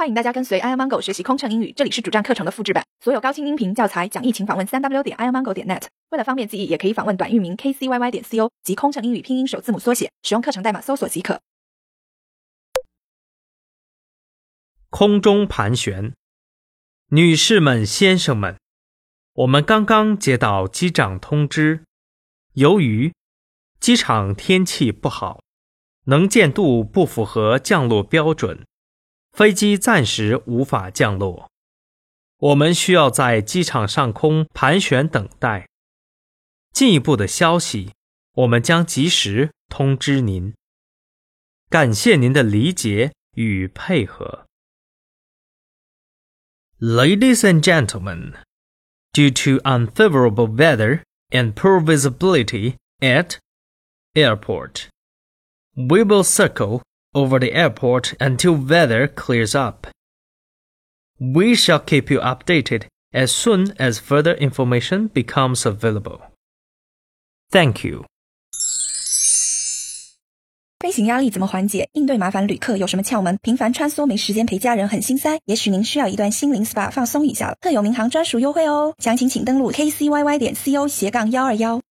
[0.00, 5.82] 欢迎大家跟随 i amango 学习空乘英语，这里是主站课程的复制版，所有高清音频教材讲义，请访问三 w 点 i amango 点 net。
[6.08, 11.42] 为了方便记忆，也可以访问短域名 kcyy 点 co 及空乘英语拼音首字母缩写，使用课程代码搜索即可。
[14.88, 16.14] 空中盘旋，
[17.10, 18.56] 女士们、先生们，
[19.34, 21.84] 我们刚刚接到机长通知，
[22.54, 23.12] 由于
[23.78, 25.42] 机场天气不好，
[26.06, 28.64] 能见度不符合降落标准。
[29.33, 31.49] 飞机暂时无法降落，
[32.37, 35.67] 我们需要在机场上空盘旋等待。
[36.71, 37.93] 进一步的消息，
[38.33, 40.53] 我们将及时通知您。
[41.69, 44.45] 感谢您的理解与配合。
[46.79, 48.33] Ladies and gentlemen,
[49.13, 53.37] due to unfavorable weather and poor visibility at
[54.13, 54.89] airport,
[55.75, 56.81] we will circle
[57.13, 59.87] over the airport until weather clears up.
[61.17, 66.19] We shall keep you updated as soon as further information becomes available.
[67.51, 68.05] Thank you.
[70.81, 71.89] 飞行压力怎么缓解？
[71.93, 73.39] 应对麻烦旅客有什么窍门？
[73.41, 77.55] 频繁穿梭没时间陪家人很心塞，也许您需要一段心灵 SPA 放松一下了。
[77.61, 81.81] 特有民航专属优惠哦，详情请登录 kcyy 点 co 斜杠幺二幺。